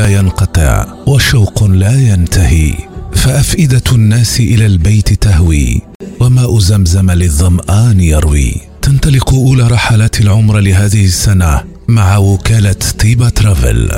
[0.00, 2.74] لا ينقطع وشوق لا ينتهي
[3.14, 5.82] فأفئدة الناس إلى البيت تهوي
[6.20, 8.54] وماء زمزم للظمآن يروي.
[8.82, 13.90] تنطلق أولى رحلات العمر لهذه السنة مع وكالة طيبة ترافل.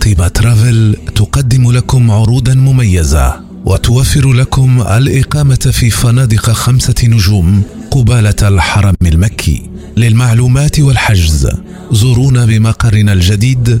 [0.00, 8.94] طيبة ترافل تقدم لكم عروضا مميزة وتوفر لكم الإقامة في فنادق خمسة نجوم قبالة الحرم
[9.02, 9.70] المكي.
[9.96, 11.48] للمعلومات والحجز
[11.92, 13.80] زورونا بمقرنا الجديد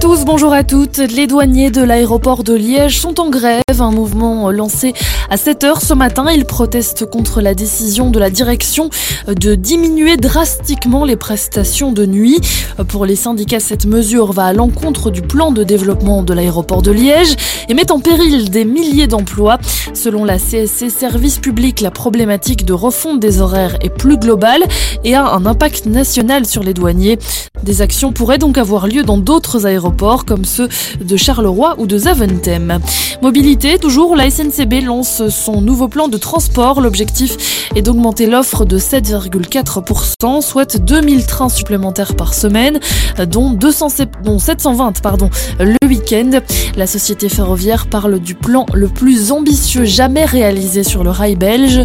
[0.00, 0.98] Tous, bonjour à toutes.
[0.98, 3.62] Les douaniers de l'aéroport de Liège sont en grève.
[3.80, 4.92] Un mouvement lancé
[5.30, 6.26] à 7 heures ce matin.
[6.32, 8.90] Ils protestent contre la décision de la direction
[9.26, 12.38] de diminuer drastiquement les prestations de nuit.
[12.88, 16.92] Pour les syndicats, cette mesure va à l'encontre du plan de développement de l'aéroport de
[16.92, 17.34] Liège
[17.68, 19.58] et met en péril des milliers d'emplois.
[19.94, 24.62] Selon la CSC Service Public, la problématique de refonte des horaires est plus globale
[25.04, 27.18] et a un impact national sur les douaniers.
[27.64, 29.87] Des actions pourraient donc avoir lieu dans d'autres aéroports
[30.26, 30.68] comme ceux
[31.00, 32.78] de Charleroi ou de Zaventem.
[33.22, 36.80] Mobilité, toujours, la SNCB lance son nouveau plan de transport.
[36.80, 42.80] L'objectif est d'augmenter l'offre de 7,4%, soit 2000 trains supplémentaires par semaine,
[43.26, 43.88] dont, 200,
[44.24, 45.30] dont 720 pardon,
[45.88, 46.30] week-end.
[46.76, 51.80] La société ferroviaire parle du plan le plus ambitieux jamais réalisé sur le rail belge.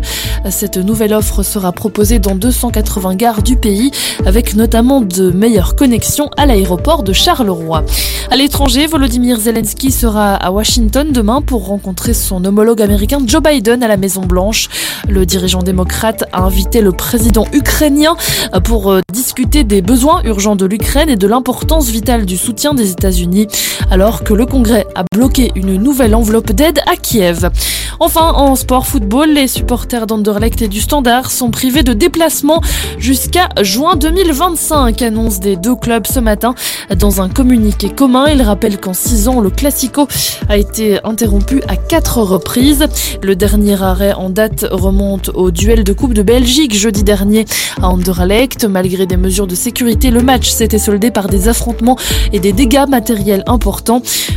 [0.49, 3.91] Cette nouvelle offre sera proposée dans 280 gares du pays,
[4.25, 7.85] avec notamment de meilleures connexions à l'aéroport de Charleroi.
[8.29, 13.83] À l'étranger, Volodymyr Zelensky sera à Washington demain pour rencontrer son homologue américain Joe Biden
[13.83, 14.69] à la Maison Blanche.
[15.07, 18.15] Le dirigeant démocrate a invité le président ukrainien
[18.63, 22.91] pour euh, discuter des besoins urgents de l'Ukraine et de l'importance vitale du soutien des
[22.91, 23.47] États-Unis,
[23.93, 27.51] alors que le Congrès a bloqué une nouvelle enveloppe d'aide à Kiev.
[27.99, 32.59] Enfin, en sport football, les supporters d'Anderlecht et du Standard sont privés de déplacement
[32.97, 36.55] jusqu'à juin 2025, annonce des deux clubs ce matin
[36.97, 38.25] dans un communiqué commun.
[38.33, 40.07] Il rappelle qu'en six ans, le Classico
[40.49, 42.87] a été interrompu à quatre reprises.
[43.21, 47.45] Le dernier arrêt en date remonte au duel de Coupe de Belgique jeudi dernier
[47.79, 48.65] à Anderlecht.
[48.65, 51.97] Malgré des mesures de sécurité, le match s'était soldé par des affrontements
[52.31, 53.82] et des dégâts matériels importants.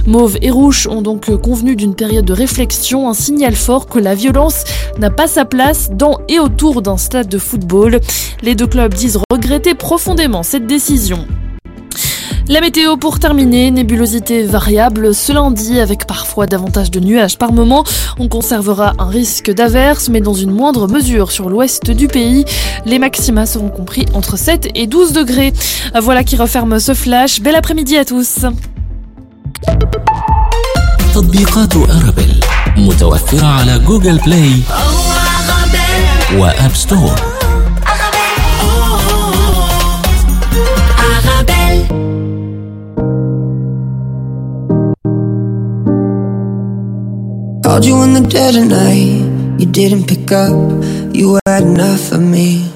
[0.06, 4.14] Mauve et Rouge ont donc convenu d'une période de réflexion, un signal fort que la
[4.14, 4.64] violence
[4.98, 8.00] n'a pas sa place dans et autour d'un stade de football.
[8.42, 11.26] Les deux clubs disent regretter profondément cette décision.
[12.48, 17.82] La météo pour terminer, nébulosité variable ce lundi avec parfois davantage de nuages par moment.
[18.20, 22.44] On conservera un risque d'averse mais dans une moindre mesure sur l'ouest du pays.
[22.84, 25.52] Les maxima seront compris entre 7 et 12 degrés.
[26.00, 27.40] Voilà qui referme ce flash.
[27.40, 28.46] Bel après-midi à tous.
[47.62, 50.54] Called you in the dead of night, you didn't pick up,
[51.14, 52.70] you had enough of me.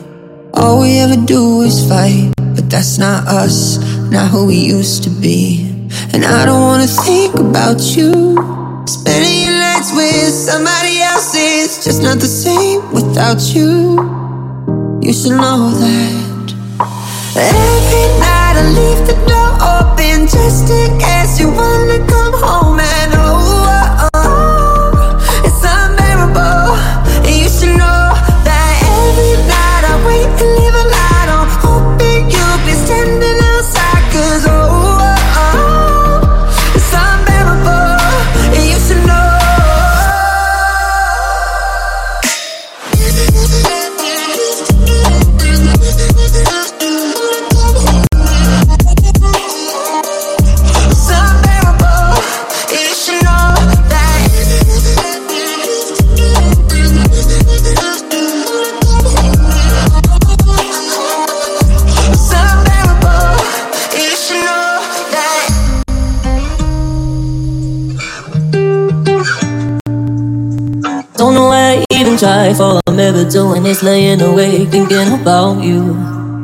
[0.55, 3.79] All we ever do is fight, but that's not us,
[4.11, 5.70] not who we used to be.
[6.13, 8.37] And I don't wanna think about you.
[8.87, 13.99] Spending your nights with somebody else is just not the same without you.
[15.03, 16.47] You should know that.
[17.37, 23.13] Every night I leave the door open just in case you wanna come home and
[23.13, 23.60] You
[72.59, 75.95] All I'm ever doing is laying awake thinking about you.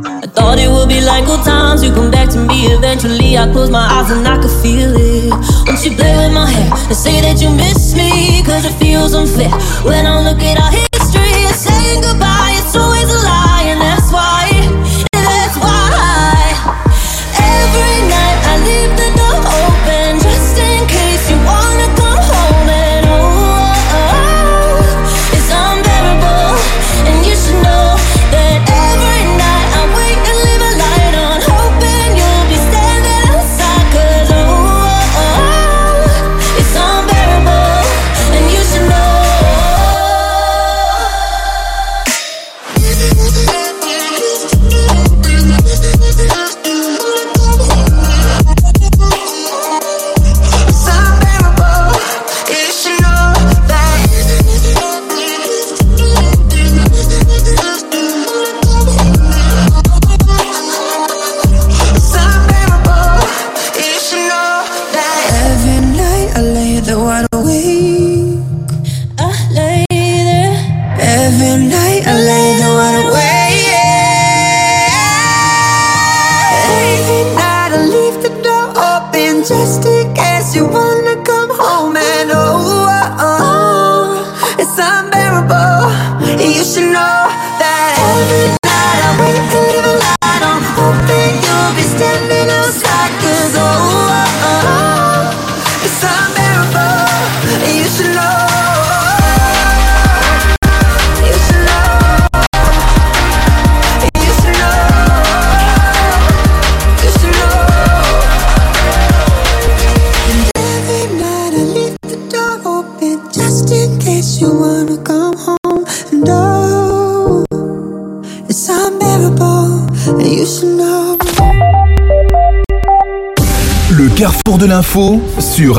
[0.05, 1.83] I thought it would be like old times.
[1.83, 3.37] You come back to me eventually.
[3.37, 5.31] I close my eyes and I could feel it.
[5.67, 9.15] Once you play with my hair and say that you miss me, cause it feels
[9.15, 9.51] unfair.
[9.85, 10.86] When I look at our history,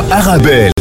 [0.09, 0.71] Arabelle.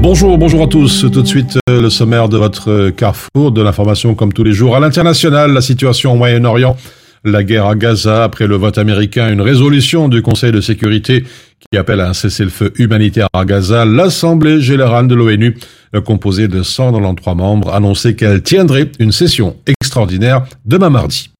[0.00, 1.06] Bonjour, bonjour à tous.
[1.12, 4.76] Tout de suite, euh, le sommaire de votre carrefour de l'information comme tous les jours.
[4.76, 6.76] À l'international, la situation au Moyen-Orient,
[7.24, 11.24] la guerre à Gaza après le vote américain, une résolution du Conseil de sécurité
[11.70, 15.56] qui appelle à un cessez-le-feu humanitaire à Gaza, l'Assemblée générale de l'ONU,
[15.96, 21.30] euh, composée de 193 membres, annonçait qu'elle tiendrait une session extraordinaire demain mardi.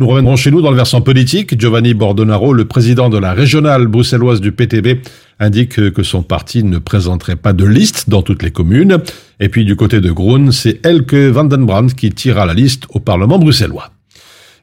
[0.00, 1.60] Nous reviendrons chez nous dans le versant politique.
[1.60, 5.02] Giovanni Bordonaro, le président de la régionale bruxelloise du PTB,
[5.38, 8.96] indique que son parti ne présenterait pas de liste dans toutes les communes.
[9.40, 13.38] Et puis du côté de Groen, c'est Elke Vandenbrand qui tirera la liste au Parlement
[13.38, 13.90] bruxellois.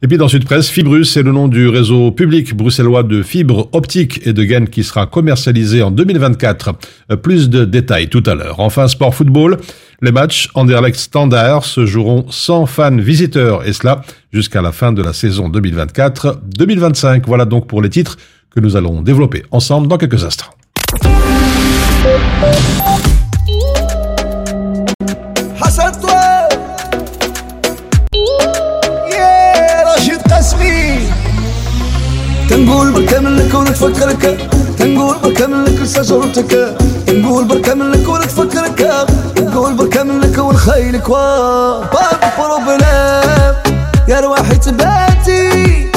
[0.03, 3.67] Et puis dans Sud Presse, Fibrus, c'est le nom du réseau public bruxellois de fibres
[3.71, 6.75] optiques et de gaines qui sera commercialisé en 2024.
[7.11, 8.59] Euh, plus de détails tout à l'heure.
[8.59, 9.57] Enfin, sport football.
[10.01, 15.01] Les matchs Anderlecht Standard se joueront sans fans visiteurs et cela jusqu'à la fin de
[15.01, 17.23] la saison 2024-2025.
[17.25, 18.17] Voilà donc pour les titres
[18.51, 20.53] que nous allons développer ensemble dans quelques instants.
[32.57, 34.49] تنقول بركمل لك ونتفكرك.
[34.78, 39.07] تنقول بركمل لك لشجرتك تنقول بركمل لك ونتفكرك.
[39.35, 41.09] تنقول بركمل لك ونخيلك.
[41.09, 41.90] باب
[42.40, 43.56] بروبلام
[44.07, 45.87] يا رواحي تباتي.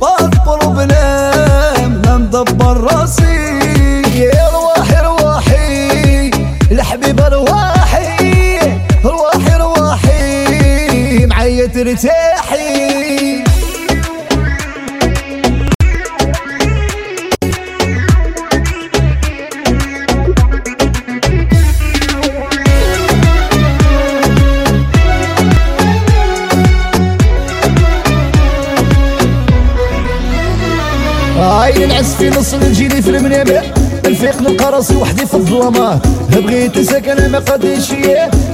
[0.00, 3.58] باب بروبلام ما مدبر راسي.
[4.14, 6.30] يا رواحي رواحي.
[6.70, 8.58] الحبيب رواحي
[9.04, 11.26] رواحي رواحي.
[11.26, 12.89] معايا ترتاحي.
[31.70, 33.62] عين العز في نص الجيلي في المنابر
[34.06, 37.92] نفيق نلقى راسي وحدي في الظلمات بغيت سكن ما قديش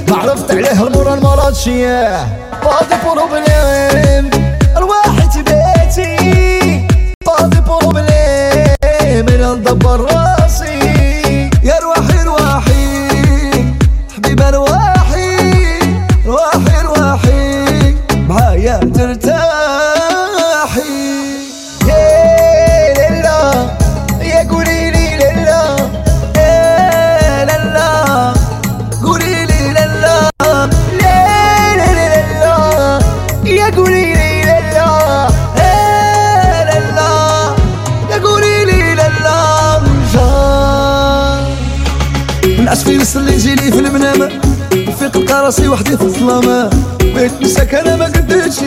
[0.09, 2.25] ما عرفت عليه المرا المرات شياه
[2.63, 4.29] فاضي بروبليم
[4.77, 6.17] ارواحي تباتي
[7.25, 8.07] فاضي بروبليم
[9.29, 10.16] أنا ندبر
[45.47, 48.59] راسي وحدي في الظلام بغيت نساك أنا ما قدرتش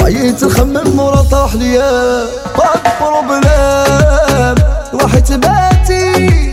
[0.00, 2.22] وعييت نخمم مورا طاح ليا.
[2.58, 4.54] بعد بروبلام
[4.92, 6.47] واحد تباتي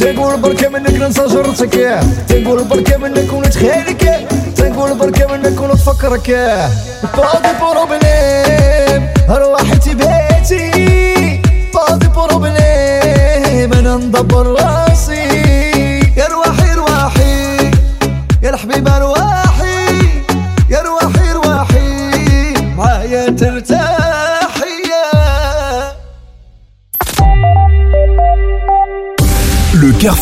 [0.00, 6.30] تقول بركة منك ننسى جرتك تقول بركة منك ونتخيلك تقول بركة منك ونتفكرك
[7.16, 11.40] باضي بروبليم روحتي بيتي
[11.74, 15.22] باضي بروبليم أنا ندبر راسي
[16.16, 17.70] يا رواحي رواحي
[18.42, 19.37] يا الحبيب رواحي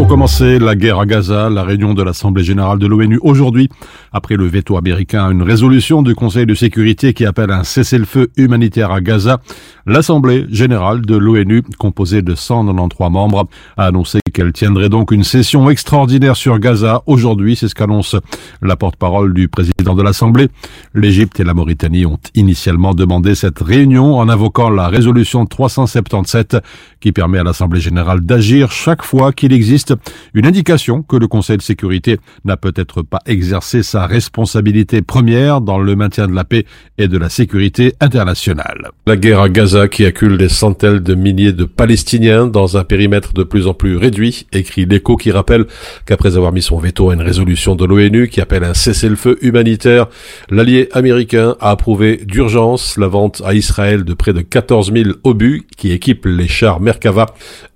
[0.00, 3.68] Pour commencer, la guerre à Gaza, la réunion de l'Assemblée générale de l'ONU aujourd'hui,
[4.12, 8.30] après le veto américain à une résolution du Conseil de sécurité qui appelle un cessez-le-feu
[8.38, 9.42] humanitaire à Gaza,
[9.84, 15.68] l'Assemblée générale de l'ONU, composée de 193 membres, a annoncé qu'elle tiendrait donc une session
[15.68, 18.16] extraordinaire sur Gaza aujourd'hui, c'est ce qu'annonce
[18.62, 20.48] la porte-parole du président de l'Assemblée.
[20.94, 26.56] L'Égypte et la Mauritanie ont initialement demandé cette réunion en invoquant la résolution 377
[27.00, 29.89] qui permet à l'Assemblée générale d'agir chaque fois qu'il existe
[30.34, 35.78] une indication que le Conseil de sécurité n'a peut-être pas exercé sa responsabilité première dans
[35.78, 36.64] le maintien de la paix
[36.98, 38.90] et de la sécurité internationale.
[39.06, 43.32] La guerre à Gaza qui accule des centaines de milliers de Palestiniens dans un périmètre
[43.32, 45.66] de plus en plus réduit, écrit l'écho qui rappelle
[46.06, 50.06] qu'après avoir mis son veto à une résolution de l'ONU qui appelle un cessez-le-feu humanitaire,
[50.50, 55.66] l'allié américain a approuvé d'urgence la vente à Israël de près de 14 000 obus
[55.76, 57.26] qui équipent les chars Merkava.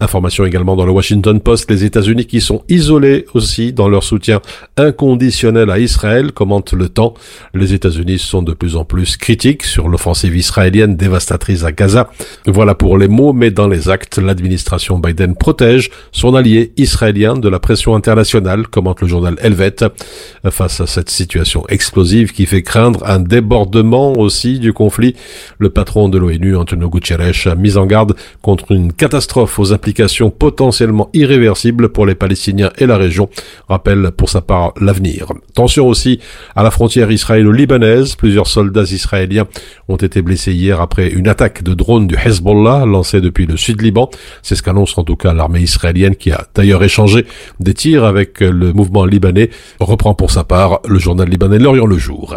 [0.01, 4.41] Information également dans le Washington Post, les États-Unis qui sont isolés aussi dans leur soutien
[4.77, 7.15] inconditionnel à Israël, commente le temps.
[7.55, 12.11] Les États-Unis sont de plus en plus critiques sur l'offensive israélienne dévastatrice à Gaza.
[12.47, 17.49] Voilà pour les mots, mais dans les actes, l'administration Biden protège son allié israélien de
[17.49, 19.77] la pression internationale, commente le journal Helvet,
[20.51, 25.17] face à cette situation explosive qui fait craindre un débordement aussi du conflit.
[25.59, 30.31] Le patron de l'ONU, Antonio Guterres, a mis en garde contre une catastrophe aux implications
[30.31, 33.31] potentiellement irréversibles pour les Palestiniens et la région,
[33.69, 35.29] rappelle pour sa part l'avenir.
[35.55, 36.21] Tension aussi
[36.55, 38.17] à la frontière israélo-libanaise.
[38.17, 39.47] Plusieurs soldats israéliens
[39.89, 43.81] ont été blessés hier après une attaque de drone du Hezbollah lancée depuis le sud
[43.81, 44.11] Liban.
[44.43, 47.25] C'est ce qu'annonce en tout cas l'armée israélienne qui a d'ailleurs échangé
[47.61, 49.49] des tirs avec le mouvement libanais.
[49.81, 52.37] Reprend pour sa part le journal libanais L'Orient le jour.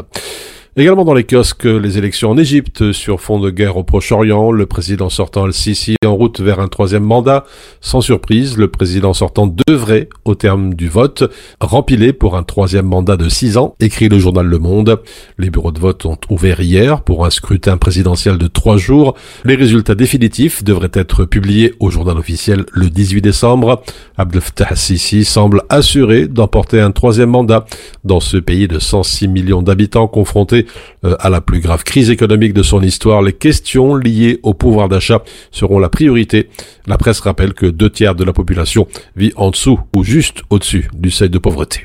[0.79, 4.67] Également dans les kiosques, les élections en Égypte sur fond de guerre au Proche-Orient, le
[4.67, 7.45] président sortant Al-Sisi en route vers un troisième mandat.
[7.81, 11.23] Sans surprise, le président sortant devrait, au terme du vote,
[11.59, 15.01] rempiler pour un troisième mandat de six ans, écrit le journal Le Monde.
[15.39, 19.15] Les bureaux de vote ont ouvert hier pour un scrutin présidentiel de trois jours.
[19.45, 23.81] Les résultats définitifs devraient être publiés au journal officiel le 18 décembre.
[24.15, 27.65] Abdel Fattah Sisi semble assuré d'emporter un troisième mandat
[28.03, 30.66] dans ce pays de 106 millions d'habitants confrontés euh,
[31.03, 35.23] à la plus grave crise économique de son histoire, les questions liées au pouvoir d'achat
[35.51, 36.49] seront la priorité.
[36.85, 40.89] La presse rappelle que deux tiers de la population vit en dessous ou juste au-dessus
[40.93, 41.83] du seuil de pauvreté.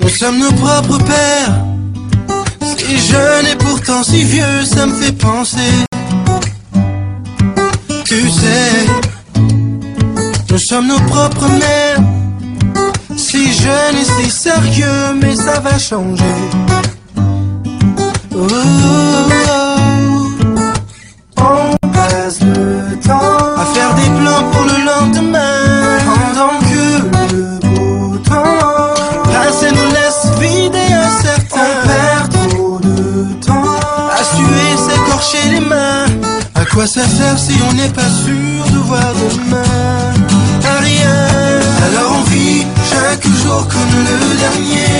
[0.00, 1.79] Nous sommes nos propres pères.
[2.90, 5.72] Si jeune et pourtant si vieux, ça me fait penser.
[8.04, 8.86] Tu sais,
[10.50, 12.00] nous sommes nos propres mères.
[13.16, 16.34] Si jeune et si sérieux, mais ça va changer.
[18.34, 19.72] Oh, oh, oh.
[21.36, 24.99] On passe le temps à faire des plans pour le lendemain.
[36.72, 39.62] Quoi ça sert si on n'est pas sûr de voir demain
[40.64, 41.60] À rien?
[41.86, 44.99] Alors on vit chaque jour comme le dernier.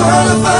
[0.00, 0.59] Combien de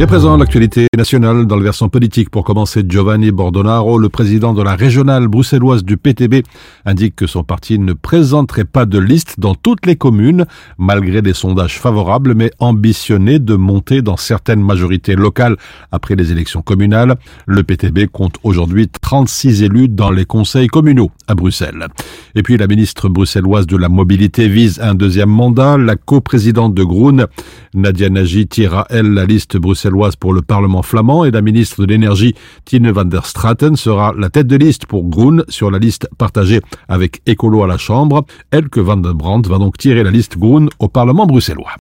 [0.00, 2.30] Et à présent, l'actualité nationale dans le versant politique.
[2.30, 6.42] Pour commencer, Giovanni Bordonaro, le président de la régionale bruxelloise du PTB,
[6.86, 10.46] indique que son parti ne présenterait pas de liste dans toutes les communes,
[10.78, 15.58] malgré des sondages favorables, mais ambitionné de monter dans certaines majorités locales
[15.92, 17.16] après les élections communales.
[17.44, 21.88] Le PTB compte aujourd'hui 36 élus dans les conseils communaux à Bruxelles.
[22.34, 25.76] Et puis, la ministre bruxelloise de la mobilité vise un deuxième mandat.
[25.76, 27.26] La coprésidente de Groen,
[27.74, 31.86] Nadia Nagy, tirera, elle, la liste bruxelloise pour le Parlement flamand et la ministre de
[31.86, 36.08] l'énergie, Tine van der Straten, sera la tête de liste pour Groen sur la liste
[36.18, 38.24] partagée avec Écolo à la Chambre.
[38.50, 41.76] Elke van den Brandt va donc tirer la liste Groen au Parlement bruxellois.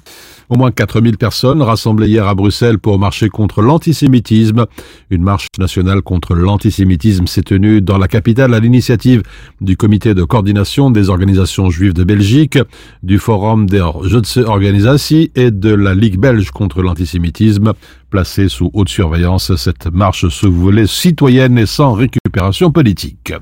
[0.55, 4.67] Au moins 4000 personnes rassemblées hier à Bruxelles pour marcher contre l'antisémitisme.
[5.11, 9.25] Une marche nationale contre l'antisémitisme s'est tenue dans la capitale à l'initiative
[9.61, 12.61] du comité de coordination des organisations juives de Belgique,
[13.03, 17.73] du Forum der Joodse Organisatie et de la Ligue belge contre l'antisémitisme.
[18.09, 23.33] Placée sous haute surveillance, cette marche se voulait citoyenne et sans récupération politique.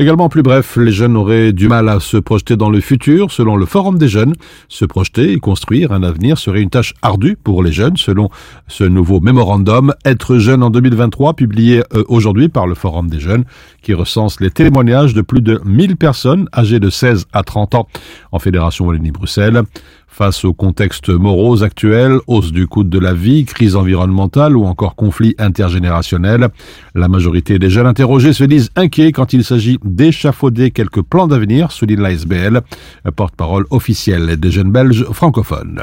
[0.00, 3.32] Également plus bref, les jeunes auraient du mal à se projeter dans le futur.
[3.32, 4.32] Selon le Forum des jeunes,
[4.68, 8.30] se projeter et construire un avenir serait une tâche ardue pour les jeunes, selon
[8.68, 13.42] ce nouveau mémorandum Être jeune en 2023, publié euh, aujourd'hui par le Forum des jeunes,
[13.82, 17.88] qui recense les témoignages de plus de 1000 personnes âgées de 16 à 30 ans
[18.30, 19.64] en Fédération Wallonie-Bruxelles.
[20.10, 24.96] Face au contexte morose actuel, hausse du coût de la vie, crise environnementale ou encore
[24.96, 26.48] conflit intergénérationnel,
[26.94, 31.70] la majorité des jeunes interrogés se disent inquiets quand il s'agit d'échafauder quelques plans d'avenir,
[31.70, 32.62] souligne l'ASBL,
[33.14, 35.82] porte-parole officielle des jeunes belges francophones.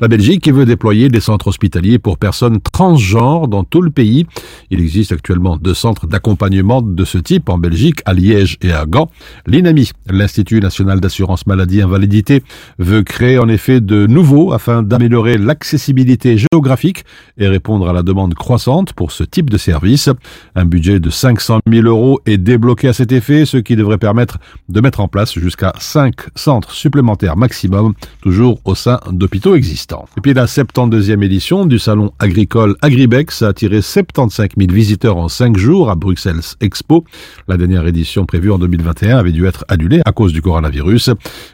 [0.00, 4.26] La Belgique veut déployer des centres hospitaliers pour personnes transgenres dans tout le pays.
[4.70, 8.86] Il existe actuellement deux centres d'accompagnement de ce type en Belgique, à Liège et à
[8.86, 9.10] Gand.
[9.46, 12.42] L'INAMI, l'Institut national d'assurance maladie invalidité,
[12.78, 17.04] veut créer en effet de nouveaux afin d'améliorer l'accessibilité géographique
[17.38, 20.10] et répondre à la demande croissante pour ce type de service.
[20.54, 24.38] Un budget de 500 000 euros est débloqué à cet effet, ce qui devrait permettre
[24.68, 30.04] de mettre en place jusqu'à 5 centres supplémentaires maximum, toujours au sein d'hôpitaux existants.
[30.18, 35.28] Et puis la 72e édition du salon agricole Agribex a attiré 75 000 visiteurs en
[35.28, 37.04] 5 jours à Bruxelles Expo.
[37.48, 41.10] La dernière édition prévue en 2021 avait dû être annulée à cause du coronavirus.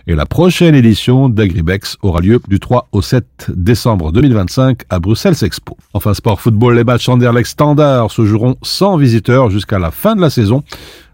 [0.06, 5.36] Et la prochaine édition d'Agribex aura lieu du 3 au 7 décembre 2025 à Bruxelles
[5.42, 5.76] Expo.
[5.92, 10.20] Enfin, sport football, les matchs Anderlecht Standard se joueront sans visiteurs jusqu'à la fin de
[10.20, 10.62] la saison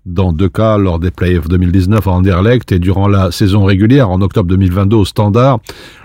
[0.07, 4.23] dans deux cas lors des playoffs 2019 à Anderlecht et durant la saison régulière en
[4.23, 5.59] octobre 2022 au Standard.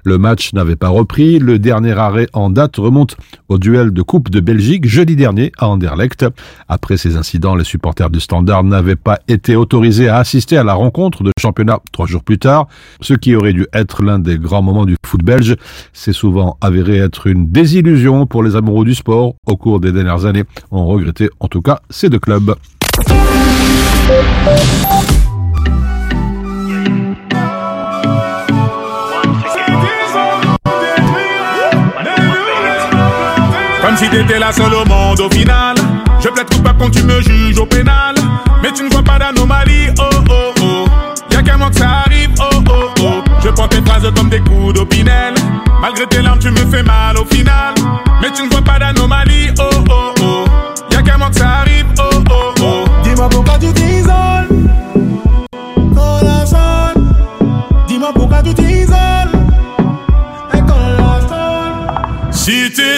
[0.03, 1.37] Le match n'avait pas repris.
[1.37, 3.15] Le dernier arrêt en date remonte
[3.47, 6.25] au duel de Coupe de Belgique jeudi dernier à Anderlecht.
[6.67, 10.73] Après ces incidents, les supporters du Standard n'avaient pas été autorisés à assister à la
[10.73, 12.67] rencontre de championnat trois jours plus tard,
[13.01, 15.55] ce qui aurait dû être l'un des grands moments du foot belge.
[15.93, 19.35] C'est souvent avéré être une désillusion pour les amoureux du sport.
[19.45, 22.55] Au cours des dernières années, on regrettait en tout cas ces deux clubs.
[33.81, 35.75] Comme si t'étais la seule au monde au final.
[36.19, 38.15] Je plaide pas quand tu me juges au pénal.
[38.61, 40.85] Mais tu ne vois pas d'anomalie, oh oh oh.
[41.31, 43.23] Y'a qu'un mois que ça arrive, oh oh oh.
[43.43, 45.33] Je prends tes phrases comme des coups d'opinel.
[45.81, 47.73] Malgré tes larmes, tu me fais mal au final.
[48.21, 49.70] Mais tu ne vois pas d'anomalie, oh.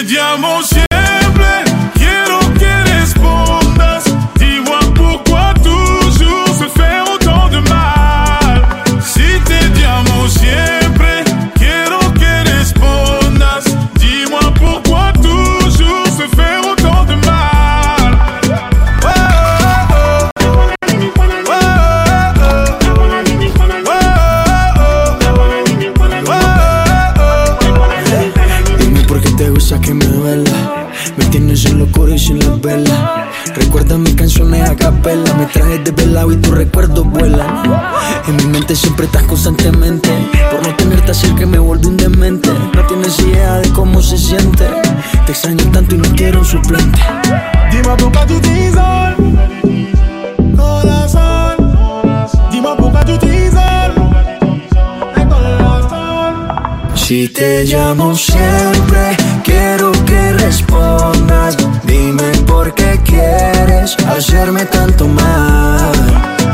[0.04, 0.83] Si tes diamants siempre
[57.54, 61.56] te llamo siempre, quiero que respondas.
[61.84, 65.92] Dime por qué quieres hacerme tanto mal.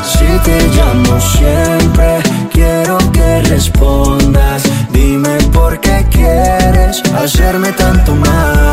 [0.05, 2.19] Si te llamo siempre,
[2.53, 4.63] quiero que respondas.
[4.93, 8.70] Dime por qué quieres hacerme tanto mal.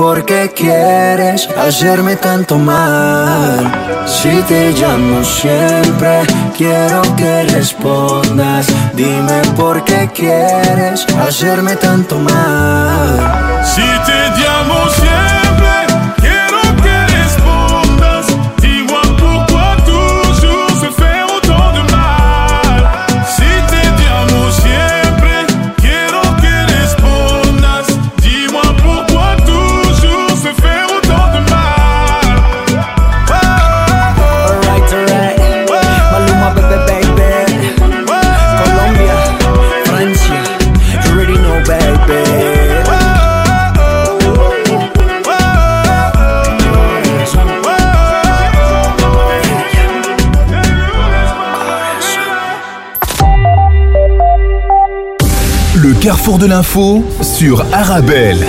[0.00, 3.70] Por qué quieres hacerme tanto mal.
[4.06, 6.22] Si te llamo siempre,
[6.56, 8.66] quiero que respondas.
[8.94, 13.62] Dime por qué quieres hacerme tanto mal.
[13.62, 15.79] Si te llamo siempre,
[56.20, 58.44] carrefour de l'info sur Arabelle.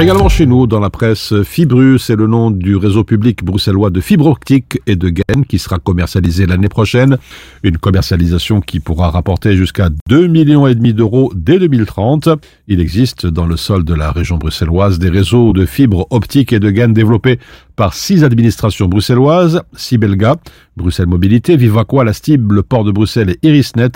[0.00, 4.00] Également chez nous, dans la presse, Fibru, c'est le nom du réseau public bruxellois de
[4.00, 7.18] fibre optique et de gaines qui sera commercialisé l'année prochaine.
[7.62, 12.30] Une commercialisation qui pourra rapporter jusqu'à 2 millions et demi d'euros dès 2030.
[12.68, 16.60] Il existe dans le sol de la région bruxelloise des réseaux de fibres optiques et
[16.60, 17.38] de gaines développés
[17.74, 20.36] par six administrations bruxelloises, Sibelga,
[20.78, 23.90] Bruxelles Mobilité, Vivaqua, la Stib, le port de Bruxelles et Irisnet.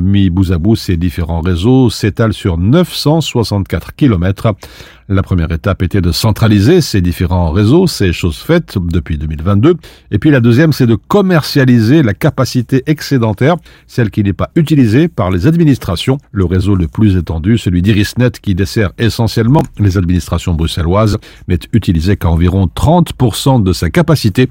[0.00, 4.54] Mis bout à bout, ces différents réseaux s'étalent sur 964 kilomètres.
[5.10, 9.76] La première étape était de centraliser ces différents réseaux, c'est chose faite depuis 2022.
[10.10, 15.08] Et puis la deuxième, c'est de commercialiser la capacité excédentaire, celle qui n'est pas utilisée
[15.08, 16.18] par les administrations.
[16.30, 21.16] Le réseau le plus étendu, celui d'Irisnet, qui dessert essentiellement les administrations bruxelloises,
[21.48, 24.50] n'est utilisé qu'à environ 30% de sa capacité.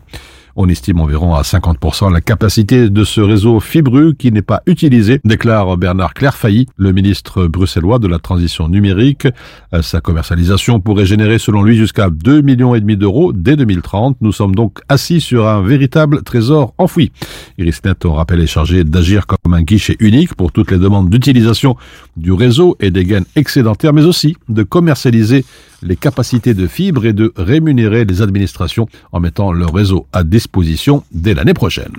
[0.60, 5.22] On estime environ à 50% la capacité de ce réseau fibreux qui n'est pas utilisé,
[5.24, 9.28] déclare Bernard Clairfailly, le ministre bruxellois de la transition numérique.
[9.76, 14.18] Euh, sa commercialisation pourrait générer selon lui jusqu'à 2 millions et demi d'euros dès 2030.
[14.22, 17.12] Nous sommes donc assis sur un véritable trésor enfoui.
[17.60, 21.78] Irisnet, on rappelle, est chargé d'agir comme un guichet unique pour toutes les demandes d'utilisation
[22.16, 25.46] du réseau et des gains excédentaires, mais aussi de commercialiser
[25.82, 31.04] les capacités de fibre et de rémunérer les administrations en mettant leur réseau à disposition
[31.12, 31.94] dès l'année prochaine.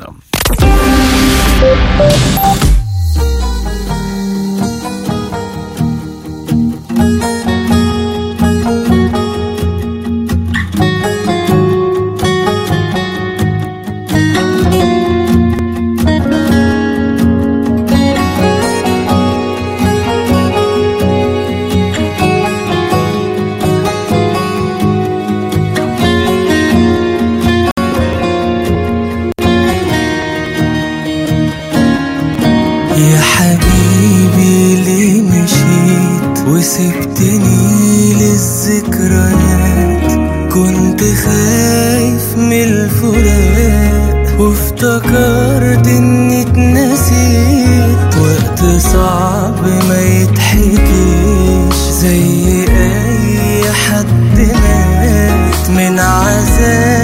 [41.15, 44.41] خايف من الفراق.
[44.41, 48.17] وافتكرت إني اتنسيت.
[48.19, 56.98] وقت صعب ما يتحكيش زي أي حد مات من عذاب.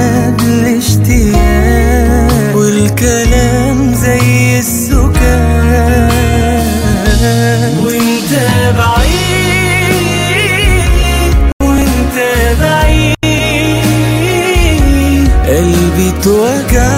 [16.24, 16.32] 多
[16.72, 16.93] 高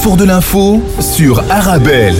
[0.00, 2.14] carrefour de l'info sur Arabelle.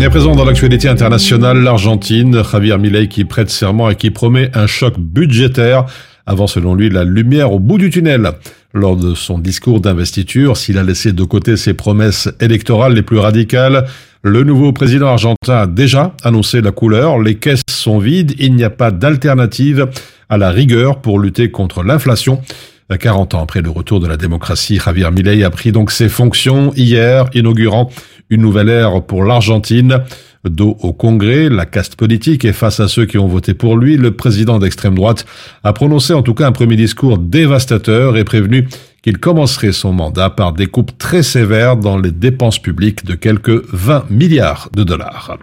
[0.00, 4.50] Et à présent, dans l'actualité internationale, l'Argentine, Javier Milei qui prête serment et qui promet
[4.54, 5.86] un choc budgétaire
[6.26, 8.32] avant, selon lui, la lumière au bout du tunnel.
[8.74, 13.18] Lors de son discours d'investiture, s'il a laissé de côté ses promesses électorales les plus
[13.18, 13.86] radicales,
[14.24, 17.20] le nouveau président argentin a déjà annoncé la couleur.
[17.20, 19.86] Les caisses sont vides, il n'y a pas d'alternative
[20.28, 22.40] à la rigueur pour lutter contre l'inflation.
[22.94, 26.72] 40 ans après le retour de la démocratie, Javier Milei a pris donc ses fonctions
[26.76, 27.90] hier, inaugurant
[28.30, 30.00] une nouvelle ère pour l'Argentine.
[30.44, 33.96] Dos au Congrès, la caste politique et face à ceux qui ont voté pour lui,
[33.96, 35.26] le président d'extrême droite
[35.64, 38.68] a prononcé en tout cas un premier discours dévastateur et prévenu
[39.06, 43.64] qu'il commencerait son mandat par des coupes très sévères dans les dépenses publiques de quelques
[43.72, 45.38] 20 milliards de dollars.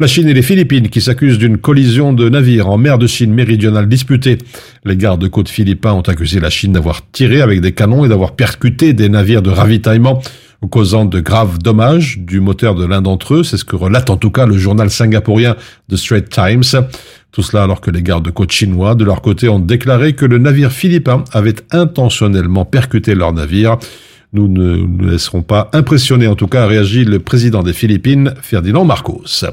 [0.00, 3.32] La Chine et les Philippines qui s'accusent d'une collision de navires en mer de Chine
[3.32, 4.38] méridionale disputée.
[4.84, 8.94] Les gardes-côtes philippins ont accusé la Chine d'avoir tiré avec des canons et d'avoir percuté
[8.94, 10.20] des navires de ravitaillement
[10.66, 13.44] causant de graves dommages du moteur de l'un d'entre eux.
[13.44, 15.56] C'est ce que relate en tout cas le journal singapourien
[15.88, 16.84] The Straits Times.
[17.30, 20.72] Tout cela alors que les gardes-côtes chinois, de leur côté, ont déclaré que le navire
[20.72, 23.76] philippin avait intentionnellement percuté leur navire.
[24.32, 28.34] Nous ne nous laisserons pas impressionner, en tout cas, a réagi le président des Philippines,
[28.42, 29.44] Ferdinand Marcos.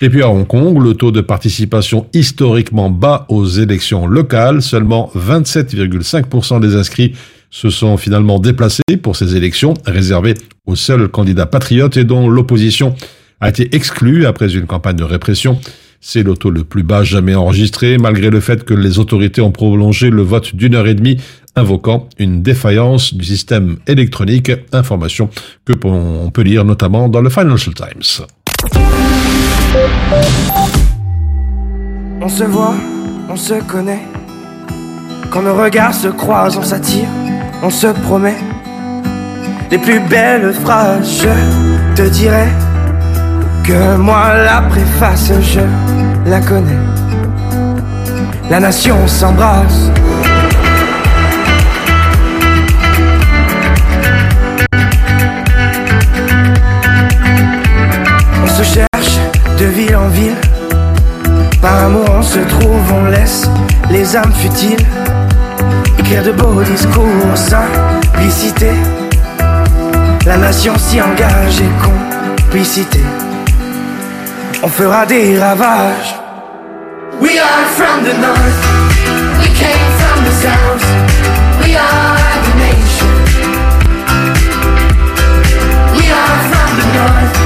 [0.00, 5.10] Et puis à Hong Kong, le taux de participation historiquement bas aux élections locales, seulement
[5.16, 7.14] 27,5% des inscrits
[7.50, 10.34] se sont finalement déplacés pour ces élections réservées
[10.66, 12.94] aux seuls candidats patriotes et dont l'opposition
[13.40, 15.58] a été exclue après une campagne de répression.
[16.00, 19.50] C'est le taux le plus bas jamais enregistré, malgré le fait que les autorités ont
[19.50, 21.16] prolongé le vote d'une heure et demie,
[21.56, 25.30] invoquant une défaillance du système électronique, information
[25.64, 28.26] que on peut lire notamment dans le Financial Times.
[32.20, 32.74] On se voit,
[33.28, 34.02] on se connaît.
[35.30, 37.08] Quand nos regards se croisent, on s'attire,
[37.62, 38.36] on se promet.
[39.70, 42.48] Les plus belles phrases, je te dirai
[43.64, 45.60] que moi la préface, je
[46.30, 46.78] la connais.
[48.48, 49.90] La nation s'embrasse.
[58.42, 59.18] On se cherche
[59.58, 60.36] de ville en ville.
[61.60, 63.50] Par amour on se trouve, on laisse
[63.90, 64.86] les âmes futiles
[66.06, 68.70] écrire de beaux discours, simplicité.
[70.24, 73.00] La nation s'y engage et complicité.
[74.62, 76.14] On fera des ravages.
[77.20, 78.62] We are from the north.
[79.40, 80.86] We came from the south.
[81.64, 82.16] We are
[82.46, 83.12] the nation.
[85.96, 87.36] We are from the north.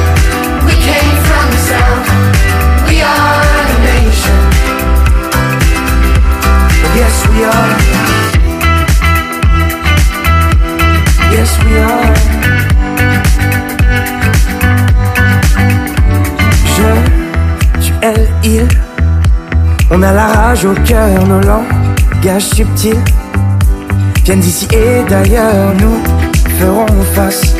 [0.66, 2.08] We came from the south.
[2.88, 4.38] We are the nation.
[6.94, 7.89] Yes, we are.
[19.92, 22.96] On a la rage au cœur, nos langages subtils
[24.24, 26.02] viennent d'ici et d'ailleurs, nous
[26.58, 27.54] ferons face.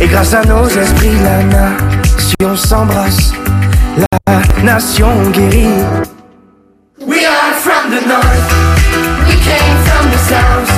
[0.00, 3.32] Et grâce à nos esprits, la nation s'embrasse,
[3.96, 5.68] la nation guérit.
[7.06, 8.52] We are from the north.
[9.28, 10.77] We came from the south.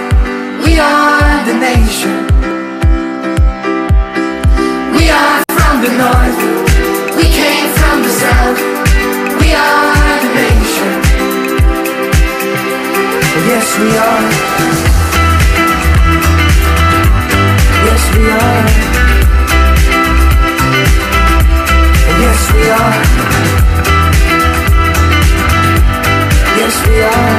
[0.65, 2.17] We are the nation.
[4.97, 6.39] We are from the north.
[7.17, 8.59] We came from the south.
[9.41, 10.91] We are the nation.
[13.51, 14.25] Yes, we are.
[17.87, 18.65] Yes, we are.
[22.23, 22.97] Yes, we are.
[26.59, 27.30] Yes, we are.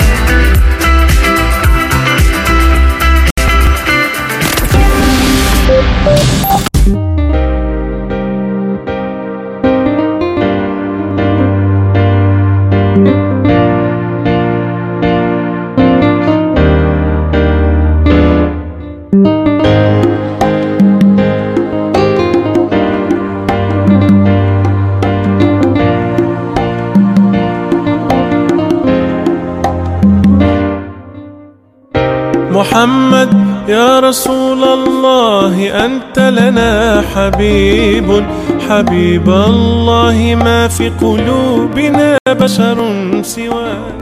[32.73, 33.31] محمد
[33.69, 38.25] يا رسول الله أنت لنا حبيب.
[38.69, 42.79] حبيب الله ما في قلوبنا بشر
[43.23, 43.95] سواك.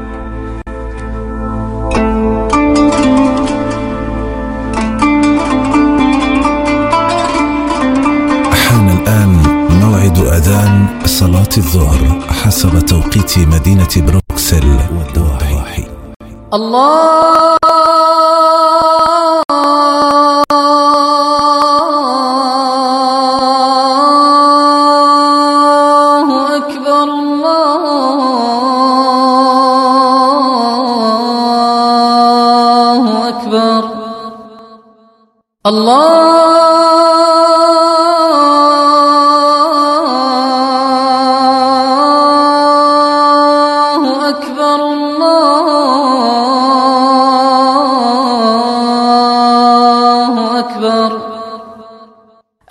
[8.55, 9.33] حان الآن
[9.83, 12.03] موعد أذان صلاة الظهر
[12.43, 14.67] حسب توقيت مدينة بروكسل
[14.97, 15.85] والضواحي
[16.55, 18.40] الله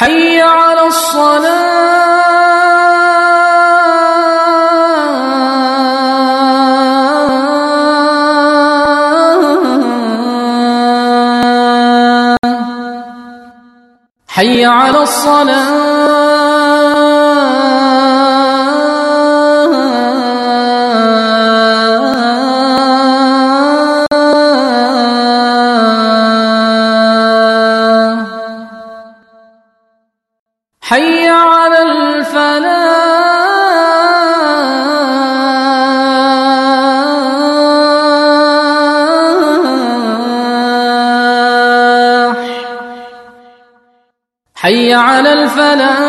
[0.00, 1.90] حي على الصلاة.
[14.28, 16.19] حي على الصلاة.
[45.49, 46.08] على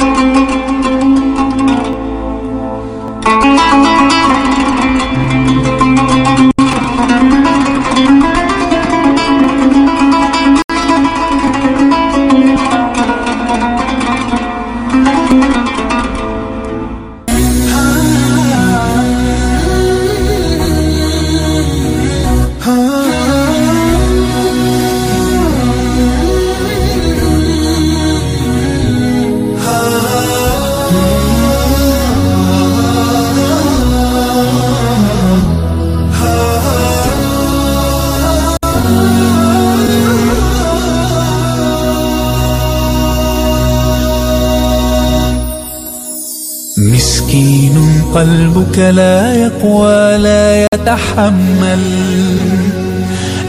[50.91, 51.83] يتحمل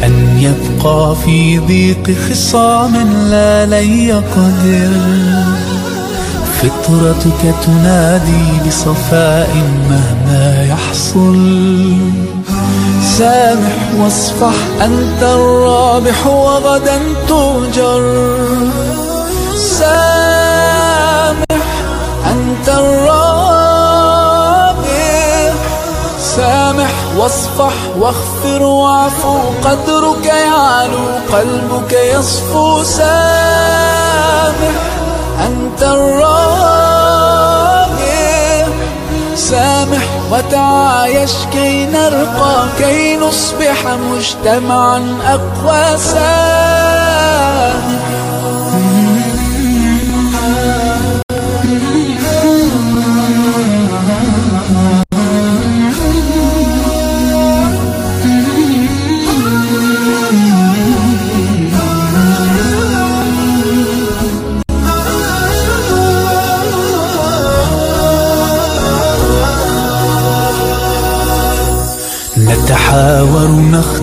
[0.04, 2.96] أن يبقى في ضيق خصام
[3.30, 4.90] لا لن يقدر.
[6.62, 9.50] فطرتك تنادي بصفاء
[9.90, 11.38] مهما يحصل.
[13.18, 18.02] سامح واصفح أنت الرابح وغدا تؤجر
[19.56, 21.42] سامح
[22.30, 23.41] أنت الرابح
[26.36, 32.82] سامح واصفح واغفر واعفو قدرك يعلو قلبك يصفو.
[32.82, 34.76] سامح
[35.46, 36.32] أنت الرابح
[39.36, 45.98] سامح وتعايش كي نرقى كي نصبح مجتمعا أقوى.
[45.98, 46.51] سامح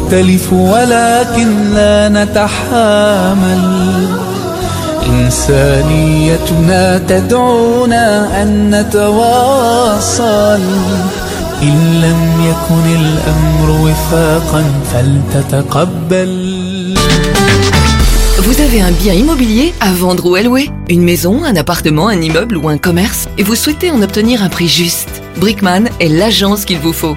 [0.09, 3.63] نختلف ولكن لا نتحامل
[5.07, 10.61] إنسانيتنا تدعونا أن نتواصل
[11.63, 16.65] إن لم يكن الأمر وفاقا فلتتقبل
[18.47, 22.21] Vous avez un bien immobilier à vendre ou à louer Une maison, un appartement, un
[22.21, 26.65] immeuble ou un commerce Et vous souhaitez en obtenir un prix juste Brickman est l'agence
[26.65, 27.17] qu'il vous faut.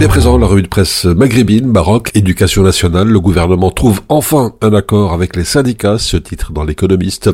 [0.00, 4.52] Et à présent, la revue de presse maghrébine, Maroc, éducation nationale, le gouvernement trouve enfin
[4.60, 7.30] un accord avec les syndicats, ce titre dans l'économiste.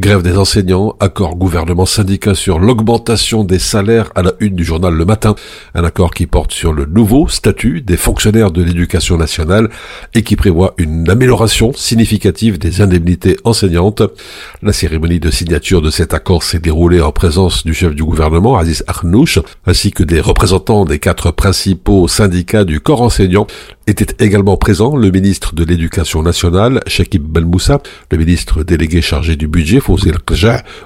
[0.00, 5.04] Grève des enseignants, accord gouvernement-syndicat sur l'augmentation des salaires à la une du journal Le
[5.04, 5.34] Matin,
[5.74, 9.68] un accord qui porte sur le nouveau statut des fonctionnaires de l'éducation nationale
[10.14, 14.02] et qui prévoit une amélioration significative des indemnités enseignantes.
[14.62, 18.56] La cérémonie de signature de cet accord s'est déroulée en présence du chef du gouvernement,
[18.56, 23.46] Aziz Arnouch, ainsi que des représentants des quatre principaux syndicats du corps enseignant
[23.88, 27.80] était également présent le ministre de l'Éducation nationale, Shakib Belmoussa,
[28.12, 30.18] le ministre délégué chargé du budget, Fawzi El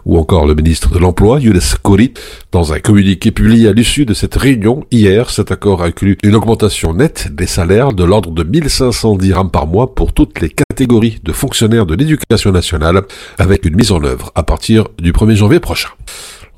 [0.06, 2.14] ou encore le ministre de l'Emploi, Younes Kouri.
[2.52, 6.94] Dans un communiqué publié à l'issue de cette réunion, hier, cet accord inclut une augmentation
[6.94, 11.32] nette des salaires de l'ordre de 1500 dirhams par mois pour toutes les catégories de
[11.32, 13.02] fonctionnaires de l'éducation nationale,
[13.38, 15.88] avec une mise en œuvre à partir du 1er janvier prochain.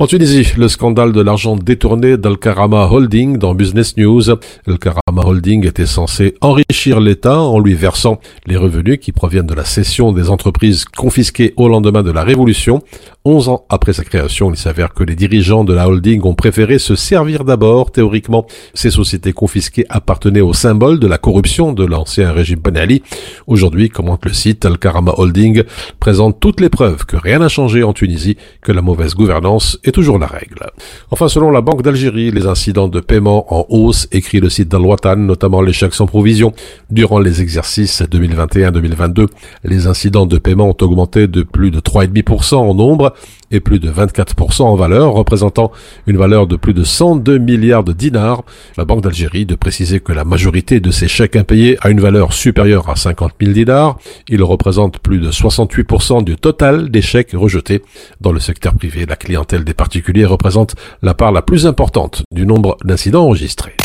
[0.00, 4.28] En Tunisie, le scandale de l'argent détourné d'Al-Karama Holding dans Business News.
[4.66, 9.64] Al-Karama Holding était censé enrichir l'État en lui versant les revenus qui proviennent de la
[9.64, 12.82] cession des entreprises confisquées au lendemain de la Révolution.
[13.26, 16.78] Onze ans après sa création, il s'avère que les dirigeants de la holding ont préféré
[16.78, 18.46] se servir d'abord, théoriquement.
[18.74, 23.02] Ces sociétés confisquées appartenaient au symbole de la corruption de l'ancien régime Ben Ali.
[23.46, 25.62] Aujourd'hui, commente le site, Al-Karama Holding
[26.00, 29.92] présente toutes les preuves que rien n'a changé en Tunisie, que la mauvaise gouvernance est
[29.92, 30.66] toujours la règle.
[31.10, 35.16] Enfin, selon la Banque d'Algérie, les incidents de paiement en hausse, écrit le site d'Al-Watan,
[35.16, 36.52] notamment les chèques sans provision.
[36.90, 39.28] Durant les exercices 2021-2022,
[39.64, 43.13] les incidents de paiement ont augmenté de plus de 3,5% en nombre
[43.54, 45.72] et plus de 24% en valeur, représentant
[46.06, 48.42] une valeur de plus de 102 milliards de dinars.
[48.76, 52.32] La Banque d'Algérie de préciser que la majorité de ces chèques impayés a une valeur
[52.32, 53.98] supérieure à 50 000 dinars.
[54.28, 57.82] Ils représentent plus de 68% du total des chèques rejetés.
[58.20, 62.46] Dans le secteur privé, la clientèle des particuliers représente la part la plus importante du
[62.46, 63.76] nombre d'incidents enregistrés.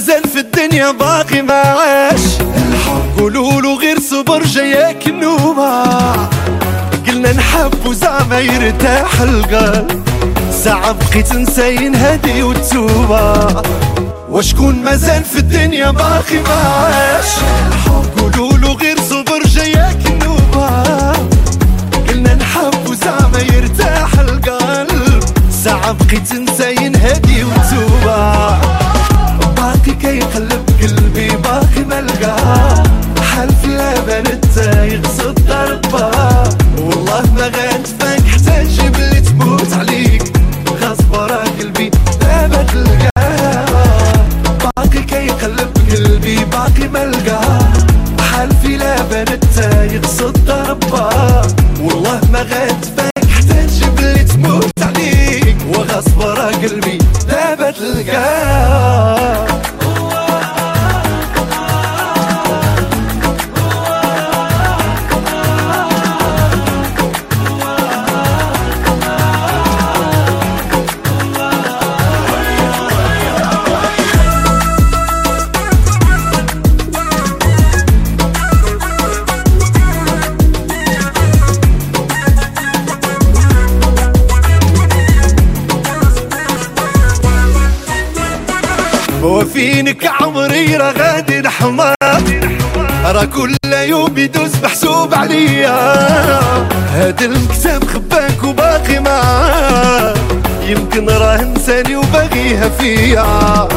[0.00, 2.20] مازال في الدنيا باقي ما عاش
[3.18, 5.82] قولوا له غير صبر جاياك النوبة
[7.06, 10.02] قلنا نحب وزعما يرتاح القلب.
[10.64, 13.62] ساعة بقيت نساين هادي وتوبة
[14.30, 17.30] وشكون مازال في الدنيا باقي ما عاش
[18.20, 20.82] قولوا له غير صبر جاياك النوبة
[22.08, 25.20] قلنا نحب وزعما يرتاح القلب.
[25.64, 28.69] ساعة بقيت نساين هادي وتوبة
[93.10, 95.78] راه كل يوم يدوز محسوب عليا
[96.94, 100.14] هاد المكتب خباك وباقي معاه
[100.66, 103.68] يمكن راه نساني وباغيها فيا.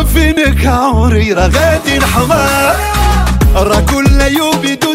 [0.00, 2.76] وفينك عمري راه غادي نحمر.
[3.54, 4.89] راه كل يوم يدوز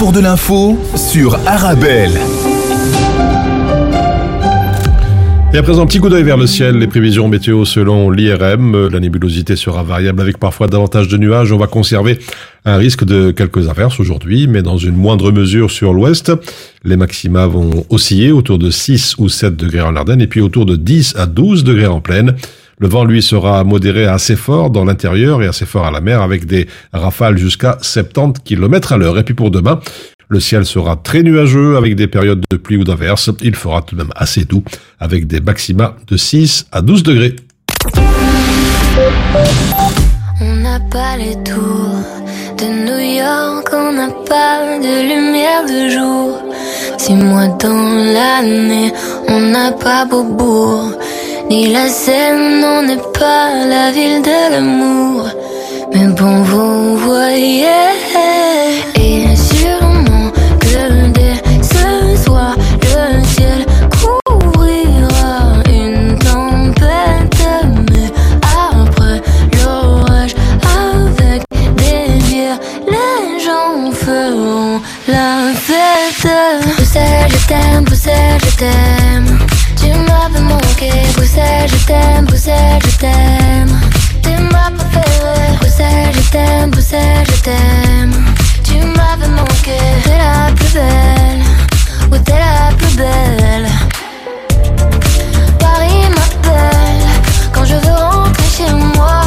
[0.00, 2.18] carrefour de l'info sur Arabelle.
[5.52, 6.78] Et à présent, petit coup d'œil vers le ciel.
[6.78, 8.88] Les prévisions météo selon l'IRM.
[8.88, 11.52] La nébulosité sera variable avec parfois davantage de nuages.
[11.52, 12.18] On va conserver
[12.64, 16.32] un risque de quelques averses aujourd'hui, mais dans une moindre mesure sur l'ouest.
[16.82, 20.64] Les maxima vont osciller autour de 6 ou 7 degrés en Ardennes et puis autour
[20.64, 22.36] de 10 à 12 degrés en plaine.
[22.80, 26.22] Le vent, lui, sera modéré assez fort dans l'intérieur et assez fort à la mer
[26.22, 29.18] avec des rafales jusqu'à 70 km à l'heure.
[29.18, 29.80] Et puis pour demain,
[30.30, 33.28] le ciel sera très nuageux avec des périodes de pluie ou d'averses.
[33.42, 34.64] Il fera tout de même assez doux
[34.98, 37.36] avec des maxima de 6 à 12 degrés.
[40.40, 42.00] On n'a pas les tours
[42.56, 46.38] de New York, on n'a pas de lumière de jour.
[46.96, 48.90] Six mois dans l'année,
[49.28, 50.92] on n'a pas Beaubourg,
[51.50, 55.24] ni la Seine, on n'est pas la ville de l'amour.
[55.92, 57.66] Mais bon, vous voyez,
[58.94, 60.30] et sûrement
[60.60, 61.38] que dès
[61.72, 63.60] ce soir, le ciel
[63.98, 65.38] couvrira
[65.68, 67.42] une tempête.
[67.90, 68.08] Mais
[68.68, 69.20] après
[69.58, 70.34] l'orage,
[70.86, 71.42] avec
[71.80, 72.60] des bières,
[72.94, 76.30] les gens feront la fête.
[76.76, 79.38] Bruxelles, je t'aime, Bruxelles, je t'aime.
[79.80, 80.44] Tu m'avais
[80.80, 83.80] manqué, Bruxelles, je t'aime, Bruxelles, je t'aime.
[84.22, 88.12] T'es ma préférée, Bruxelles, je t'aime, Bruxelles, je t'aime.
[88.64, 91.42] Tu m'avais manqué, t'es la plus belle,
[92.10, 93.68] oui, t'es la plus belle.
[95.58, 97.06] Paris m'appelle
[97.52, 99.22] quand je veux rentrer chez moi.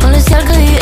[0.00, 0.77] Quand le ciel gris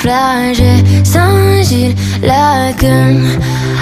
[0.00, 3.38] Flagey, Saint-Gilles, Laken,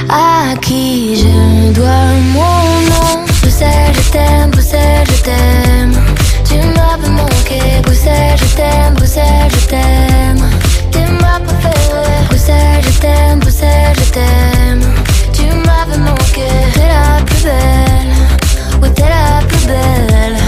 [0.08, 3.24] à qui je dois mon nom.
[3.40, 5.92] Bruxelles, je t'aime, Bruxelles, je t'aime.
[6.44, 10.44] Tu m'as manqué, Bruxelles, je t'aime, Bruxelles, je t'aime.
[10.90, 14.82] T'es ma préférée, Bruxelles, je t'aime, Bruxelles, je t'aime.
[15.32, 18.14] Tu m'avais manqué, t'es la plus belle,
[18.82, 20.47] oui t'es la plus belle.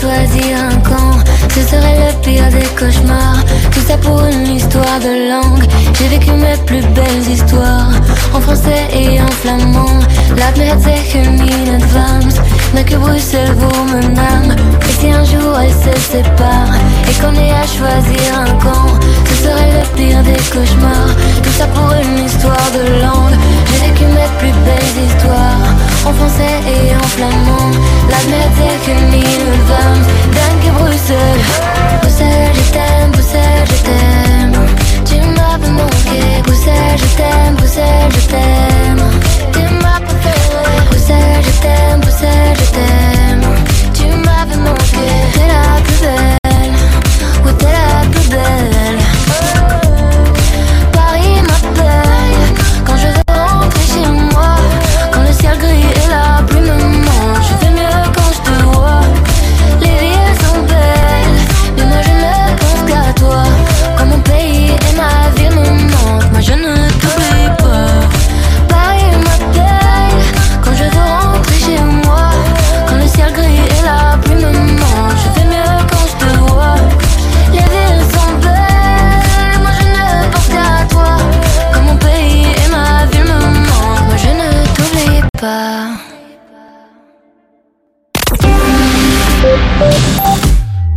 [0.00, 1.18] Choisir un camp,
[1.54, 3.42] ce serait le pire des cauchemars.
[3.72, 5.64] Tout ça pour une histoire de langue.
[5.96, 7.92] J'ai vécu mes plus belles histoires
[8.34, 10.00] en français et en flamand.
[10.36, 12.36] Laat me het zeggen in advance,
[12.74, 14.52] mais que Bruxelles vaut mon âme.
[14.88, 16.76] Et si un jour elles se séparent
[17.08, 18.90] et qu'on ait à choisir un camp,
[19.28, 21.14] ce serait le pire des cauchemars.
[21.42, 23.38] Tout ça pour une histoire de langue.
[23.68, 25.68] J'ai vécu mes plus belles histoires
[26.08, 27.70] en français et en flamand.
[28.10, 30.35] Laat me het zeggen in
[30.66, 31.44] je Bruxelles.
[32.02, 34.56] Bruxelles, je t'aime, Bruxelles, je t'aime.
[35.04, 39.02] Tu m'avais manqué, Bruxelles, je t'aime, Bruxelles, je t'aime.
[39.52, 42.55] T'es ma préférée, Bruxelles, je t'aime, Bruxelles,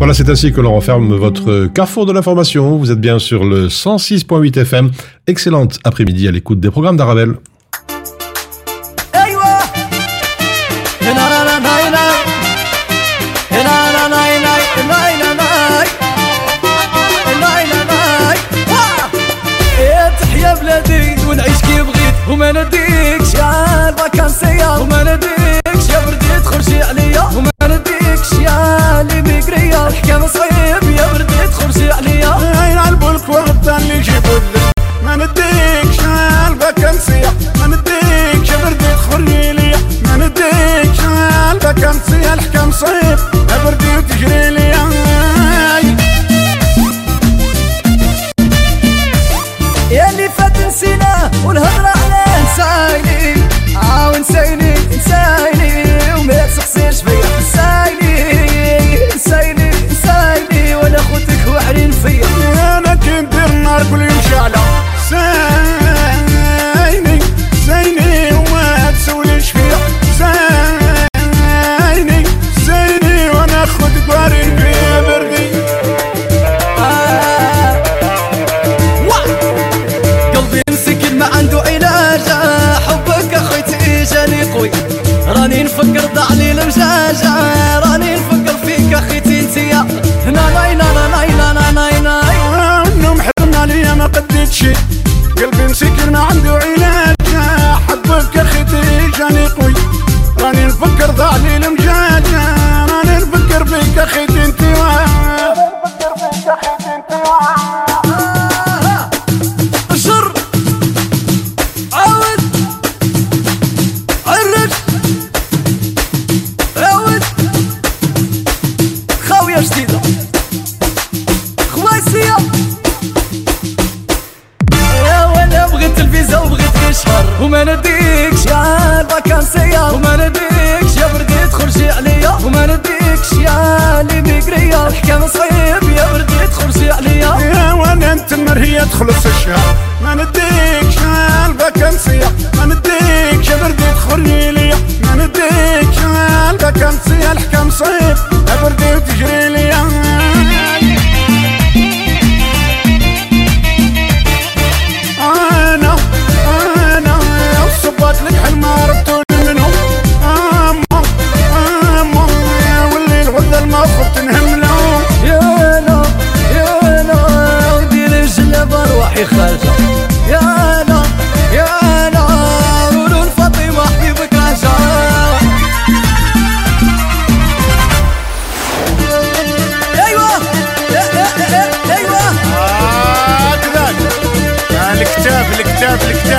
[0.09, 2.76] Voilà, c'est ainsi que l'on referme votre carrefour de l'information.
[2.76, 4.91] Vous êtes bien sur le 106.8 FM.
[5.26, 7.35] Excellente après-midi à l'écoute des programmes d'Arabelle.
[9.14, 9.59] ايوه
[11.03, 12.16] هنا لا لا ناي ناي
[13.51, 15.89] هنا لا ناي ناي ناي لا ناي
[17.41, 18.39] ناي لا ناي
[18.70, 19.09] واه.
[19.80, 23.35] يا تحيا بلادي ونعيش كي بغيت وما نديكش
[26.40, 27.22] تخرجي عليا.
[27.22, 29.22] وما نديكش يا لي.
[29.22, 32.32] بيكريا الحكام صعيب يا بردي تخرجي عليا
[32.72, 34.72] يلعبوا لك ورطة اللي يجيبوا لك
[35.04, 36.00] ما نديكش
[36.52, 41.00] الفاكانسية ما نديكش بردي تخرجي ليا ما نديكش
[41.52, 43.20] الفاكانسية الحكام صعيب
[43.52, 44.59] يا بردي وتجري ليا
[74.10, 74.55] Running.
[74.57, 74.68] green.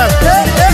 [0.09, 0.70] sucesso.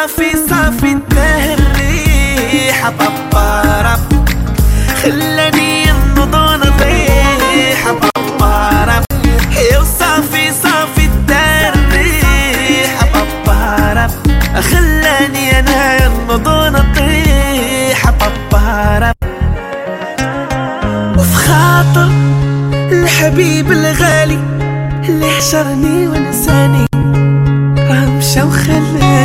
[0.00, 4.00] صافي صافي تناهر ريحة بابارب
[5.02, 5.84] خلاني
[6.16, 9.04] نضو نطيح بابارب
[9.72, 14.10] يا صافي صافي تناهر ريحة بابارب
[14.70, 19.14] خلاني أنا نضو نطيح بابارب
[21.18, 22.10] وفي خاطر
[22.92, 24.38] الحبيب الغالي
[25.08, 26.86] اللي حشرني ونساني
[27.78, 29.24] راه مشى وخلاني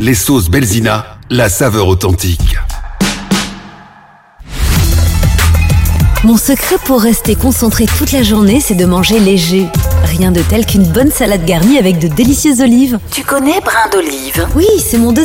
[0.00, 2.56] Les sauces Belzina, la saveur authentique.
[6.22, 9.66] Mon secret pour rester concentré toute la journée, c'est de manger léger.
[10.04, 13.00] Rien de tel qu'une bonne salade garnie avec de délicieuses olives.
[13.10, 14.46] Tu connais brin d'olive?
[14.54, 15.16] Oui, c'est mon deuxième